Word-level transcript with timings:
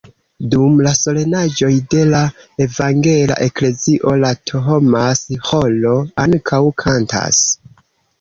Dum 0.51 0.77
la 0.85 0.91
solenaĵoj 0.99 1.67
de 1.93 1.99
la 2.13 2.21
evangela 2.65 3.35
eklezio 3.47 4.13
la 4.23 4.31
Thomas-ĥoro 4.53 5.93
ankaŭ 6.25 6.63
kantas. 6.85 7.43